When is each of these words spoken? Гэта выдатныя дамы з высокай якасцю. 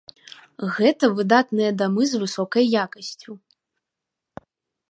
Гэта 0.77 1.09
выдатныя 1.19 1.71
дамы 1.81 2.03
з 2.11 2.21
высокай 2.23 2.65
якасцю. 2.85 3.31